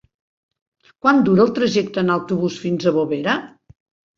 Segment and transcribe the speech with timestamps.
[1.05, 3.37] Quant dura el trajecte en autobús fins a Bovera?